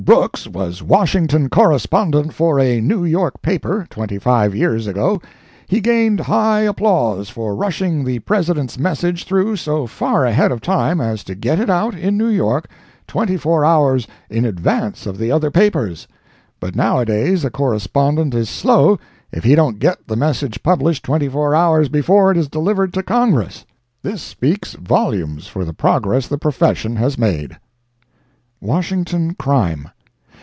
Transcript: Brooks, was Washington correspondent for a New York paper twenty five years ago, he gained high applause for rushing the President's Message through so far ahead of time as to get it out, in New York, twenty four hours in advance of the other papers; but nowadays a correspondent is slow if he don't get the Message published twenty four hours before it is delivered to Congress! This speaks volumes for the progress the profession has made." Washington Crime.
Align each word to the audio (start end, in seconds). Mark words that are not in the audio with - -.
Brooks, 0.03 0.47
was 0.47 0.81
Washington 0.81 1.47
correspondent 1.47 2.33
for 2.33 2.59
a 2.59 2.81
New 2.81 3.05
York 3.05 3.39
paper 3.43 3.85
twenty 3.87 4.17
five 4.17 4.55
years 4.55 4.87
ago, 4.87 5.21
he 5.67 5.79
gained 5.79 6.21
high 6.21 6.61
applause 6.61 7.29
for 7.29 7.55
rushing 7.55 8.03
the 8.03 8.17
President's 8.17 8.79
Message 8.79 9.25
through 9.25 9.57
so 9.57 9.85
far 9.85 10.25
ahead 10.25 10.51
of 10.51 10.59
time 10.59 10.99
as 10.99 11.23
to 11.25 11.35
get 11.35 11.59
it 11.59 11.69
out, 11.69 11.93
in 11.93 12.17
New 12.17 12.29
York, 12.29 12.67
twenty 13.05 13.37
four 13.37 13.63
hours 13.63 14.07
in 14.27 14.43
advance 14.43 15.05
of 15.05 15.19
the 15.19 15.31
other 15.31 15.51
papers; 15.51 16.07
but 16.59 16.75
nowadays 16.75 17.45
a 17.45 17.51
correspondent 17.51 18.33
is 18.33 18.49
slow 18.49 18.97
if 19.31 19.43
he 19.43 19.53
don't 19.53 19.77
get 19.77 20.07
the 20.07 20.17
Message 20.17 20.63
published 20.63 21.05
twenty 21.05 21.29
four 21.29 21.53
hours 21.55 21.89
before 21.89 22.31
it 22.31 22.37
is 22.37 22.47
delivered 22.49 22.91
to 22.91 23.03
Congress! 23.03 23.65
This 24.01 24.23
speaks 24.23 24.73
volumes 24.73 25.45
for 25.45 25.63
the 25.63 25.73
progress 25.73 26.25
the 26.27 26.39
profession 26.39 26.95
has 26.95 27.19
made." 27.19 27.55
Washington 28.63 29.33
Crime. 29.35 29.87